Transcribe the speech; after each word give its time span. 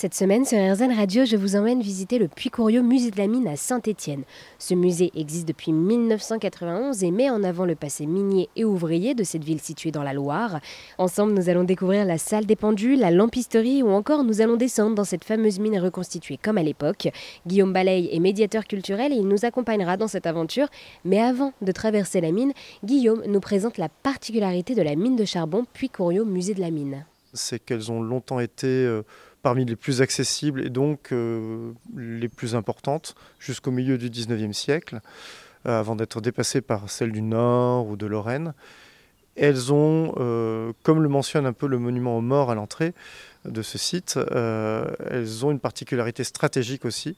Cette 0.00 0.14
semaine 0.14 0.44
sur 0.44 0.58
RZN 0.58 0.92
Radio, 0.92 1.24
je 1.24 1.34
vous 1.34 1.56
emmène 1.56 1.82
visiter 1.82 2.20
le 2.20 2.28
Puy-Coriot 2.28 2.84
Musée 2.84 3.10
de 3.10 3.18
la 3.18 3.26
Mine 3.26 3.48
à 3.48 3.56
Saint-Étienne. 3.56 4.22
Ce 4.60 4.72
musée 4.72 5.10
existe 5.16 5.48
depuis 5.48 5.72
1991 5.72 7.02
et 7.02 7.10
met 7.10 7.30
en 7.30 7.42
avant 7.42 7.64
le 7.64 7.74
passé 7.74 8.06
minier 8.06 8.48
et 8.54 8.64
ouvrier 8.64 9.16
de 9.16 9.24
cette 9.24 9.42
ville 9.42 9.58
située 9.58 9.90
dans 9.90 10.04
la 10.04 10.12
Loire. 10.12 10.60
Ensemble, 10.98 11.32
nous 11.32 11.48
allons 11.48 11.64
découvrir 11.64 12.04
la 12.04 12.16
salle 12.16 12.46
des 12.46 12.54
pendules, 12.54 13.00
la 13.00 13.10
lampisterie 13.10 13.82
ou 13.82 13.88
encore 13.88 14.22
nous 14.22 14.40
allons 14.40 14.54
descendre 14.54 14.94
dans 14.94 15.02
cette 15.02 15.24
fameuse 15.24 15.58
mine 15.58 15.80
reconstituée 15.80 16.38
comme 16.40 16.58
à 16.58 16.62
l'époque. 16.62 17.08
Guillaume 17.48 17.72
Balay 17.72 18.08
est 18.12 18.20
médiateur 18.20 18.66
culturel 18.66 19.12
et 19.12 19.16
il 19.16 19.26
nous 19.26 19.44
accompagnera 19.44 19.96
dans 19.96 20.06
cette 20.06 20.28
aventure. 20.28 20.68
Mais 21.04 21.18
avant 21.18 21.52
de 21.60 21.72
traverser 21.72 22.20
la 22.20 22.30
mine, 22.30 22.52
Guillaume 22.84 23.24
nous 23.26 23.40
présente 23.40 23.78
la 23.78 23.88
particularité 23.88 24.76
de 24.76 24.82
la 24.82 24.94
mine 24.94 25.16
de 25.16 25.24
charbon 25.24 25.64
Puy-Coriot 25.72 26.24
Musée 26.24 26.54
de 26.54 26.60
la 26.60 26.70
Mine. 26.70 27.04
C'est 27.34 27.58
qu'elles 27.58 27.90
ont 27.90 28.00
longtemps 28.00 28.40
été 28.40 28.68
euh, 28.68 29.02
parmi 29.42 29.64
les 29.64 29.76
plus 29.76 30.02
accessibles 30.02 30.64
et 30.64 30.70
donc 30.70 31.12
euh, 31.12 31.72
les 31.96 32.28
plus 32.28 32.54
importantes 32.54 33.14
jusqu'au 33.38 33.70
milieu 33.70 33.98
du 33.98 34.10
19e 34.10 34.52
siècle, 34.52 35.00
euh, 35.66 35.80
avant 35.80 35.96
d'être 35.96 36.20
dépassées 36.20 36.60
par 36.60 36.90
celles 36.90 37.12
du 37.12 37.22
Nord 37.22 37.88
ou 37.88 37.96
de 37.96 38.06
Lorraine. 38.06 38.54
Elles 39.36 39.72
ont, 39.72 40.14
euh, 40.16 40.72
comme 40.82 41.00
le 41.00 41.08
mentionne 41.08 41.46
un 41.46 41.52
peu 41.52 41.68
le 41.68 41.78
monument 41.78 42.18
aux 42.18 42.20
morts 42.20 42.50
à 42.50 42.54
l'entrée 42.54 42.92
de 43.44 43.62
ce 43.62 43.78
site, 43.78 44.18
elles 44.18 45.46
ont 45.46 45.52
une 45.52 45.60
particularité 45.60 46.24
stratégique 46.24 46.84
aussi, 46.84 47.16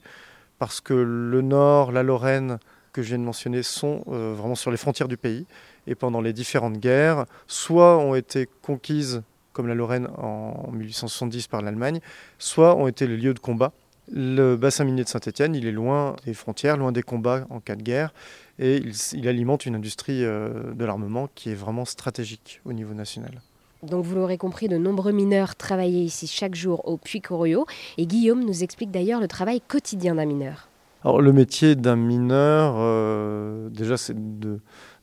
parce 0.59 0.79
que 0.79 0.93
le 0.93 1.41
Nord, 1.41 1.91
la 1.91 2.03
Lorraine, 2.03 2.59
que 2.93 3.01
je 3.01 3.09
viens 3.09 3.17
de 3.17 3.23
mentionner, 3.23 3.63
sont 3.63 4.03
vraiment 4.05 4.55
sur 4.55 4.69
les 4.69 4.77
frontières 4.77 5.07
du 5.07 5.17
pays. 5.17 5.47
Et 5.87 5.95
pendant 5.95 6.21
les 6.21 6.31
différentes 6.31 6.77
guerres, 6.77 7.25
soit 7.47 7.97
ont 7.97 8.13
été 8.13 8.47
conquises 8.61 9.23
comme 9.53 9.67
la 9.67 9.75
Lorraine 9.75 10.07
en 10.17 10.71
1870 10.71 11.47
par 11.47 11.61
l'Allemagne, 11.61 11.99
soit 12.37 12.75
ont 12.75 12.87
été 12.87 13.07
les 13.07 13.17
lieux 13.17 13.33
de 13.33 13.39
combat. 13.39 13.71
Le 14.11 14.55
bassin 14.55 14.83
minier 14.83 15.03
de 15.03 15.09
Saint-Étienne, 15.09 15.55
il 15.55 15.65
est 15.65 15.71
loin 15.71 16.15
des 16.25 16.33
frontières, 16.33 16.75
loin 16.75 16.91
des 16.91 17.03
combats 17.03 17.45
en 17.49 17.59
cas 17.59 17.75
de 17.75 17.83
guerre, 17.83 18.13
et 18.59 18.81
il, 19.13 19.27
alimente 19.27 19.65
une 19.65 19.75
industrie 19.75 20.25
euh, 20.25 20.73
de 20.73 20.85
l'armement 20.85 21.29
qui 21.33 21.49
est 21.49 21.55
vraiment 21.55 21.85
stratégique 21.85 22.61
au 22.65 22.73
niveau 22.73 22.93
national. 22.93 23.41
Donc 23.83 24.05
vous 24.05 24.15
l'aurez 24.15 24.37
compris, 24.37 24.67
de 24.67 24.77
nombreux 24.77 25.11
mineurs 25.11 25.55
travaillaient 25.55 26.03
ici 26.03 26.27
chaque 26.27 26.55
jour 26.55 26.87
au 26.87 26.97
Puy-Coriot, 26.97 27.65
et 27.97 28.05
Guillaume 28.05 28.43
nous 28.43 28.63
explique 28.63 28.91
d'ailleurs 28.91 29.21
le 29.21 29.27
travail 29.27 29.61
quotidien 29.61 30.15
d'un 30.15 30.25
mineur. 30.25 30.67
Alors 31.03 31.21
le 31.21 31.33
métier 31.33 31.75
d'un 31.75 31.95
mineur, 31.95 32.75
euh, 32.77 33.69
déjà 33.69 33.97
c'est 33.97 34.15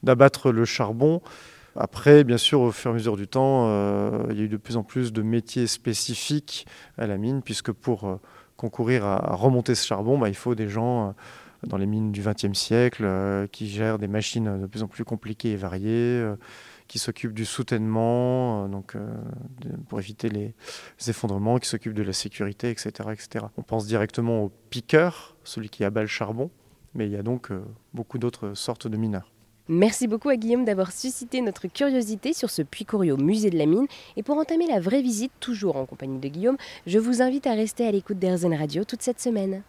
d'abattre 0.03 0.53
le 0.53 0.65
charbon. 0.65 1.21
Après, 1.81 2.25
bien 2.25 2.39
sûr, 2.39 2.61
au 2.61 2.73
fur 2.73 2.91
et 2.91 2.93
à 2.93 2.95
mesure 2.95 3.17
du 3.17 3.29
temps, 3.29 3.69
euh, 3.69 4.27
il 4.31 4.37
y 4.37 4.41
a 4.41 4.43
eu 4.43 4.49
de 4.49 4.57
plus 4.57 4.77
en 4.77 4.83
plus 4.83 5.13
de 5.13 5.23
métiers 5.23 5.69
spécifiques 5.69 6.67
à 6.97 7.07
la 7.07 7.19
mine, 7.19 7.41
puisque 7.41 7.71
pour 7.71 8.03
euh, 8.05 8.17
concourir 8.57 9.05
à, 9.05 9.37
remonter 9.37 9.77
ce 9.77 9.87
charbon, 9.87 10.19
bah, 10.19 10.29
il 10.29 10.35
faut 10.35 10.57
des 10.57 10.69
gens 10.69 11.11
euh, 11.11 11.13
dans 11.69 11.77
les 11.77 11.87
mines 11.87 12.11
du 12.11 12.21
XXe 12.21 12.59
siècle 12.59 13.07
qui 13.53 13.69
gèrent 13.69 13.99
des 13.99 14.09
machines 14.09 14.61
de 14.61 14.67
plus 14.67 14.83
en 14.83 14.89
plus 14.89 15.05
compliquées 15.05 15.53
et 15.53 15.57
variées, 15.57 16.25
qui 16.89 16.99
s'occupent 16.99 17.35
du 17.35 17.45
soutènement, 17.45 18.69
donc 18.69 18.97
pour 19.89 19.99
éviter 19.99 20.29
les 20.29 20.55
effondrements, 21.09 21.59
qui 21.59 21.69
s'occupent 21.69 21.95
de 21.95 22.05
la 22.05 22.13
sécurité, 22.13 22.71
etc., 22.71 22.91
etc. 23.13 23.47
On 23.57 23.63
pense 23.63 23.89
directement 23.89 24.45
au 24.45 24.53
piqueur, 24.71 25.37
celui 25.43 25.69
qui 25.69 25.83
abat 25.83 26.03
le 26.03 26.07
charbon, 26.07 26.49
mais 26.95 27.07
il 27.07 27.13
y 27.13 27.17
a 27.17 27.25
donc 27.25 27.51
beaucoup 27.93 28.19
d'autres 28.19 28.55
sortes 28.55 28.87
de 28.87 28.97
mineurs. 28.97 29.33
Merci 29.71 30.09
beaucoup 30.09 30.31
à 30.31 30.37
Guillaume 30.37 30.65
d'avoir 30.65 30.93
suscité 30.93 31.43
notre 31.43 31.67
curiosité 31.67 32.33
sur 32.33 32.49
ce 32.49 32.63
puits 32.63 32.87
au 32.91 33.17
musée 33.19 33.51
de 33.51 33.59
la 33.59 33.67
mine. 33.67 33.87
Et 34.17 34.23
pour 34.23 34.39
entamer 34.39 34.67
la 34.67 34.81
vraie 34.81 35.03
visite, 35.03 35.33
toujours 35.41 35.77
en 35.77 35.85
compagnie 35.85 36.19
de 36.19 36.29
Guillaume, 36.29 36.57
je 36.87 36.99
vous 36.99 37.21
invite 37.21 37.47
à 37.47 37.53
rester 37.53 37.87
à 37.87 37.93
l'écoute 37.93 38.19
d'Airzen 38.19 38.55
Radio 38.55 38.85
toute 38.85 39.03
cette 39.03 39.21
semaine. 39.21 39.63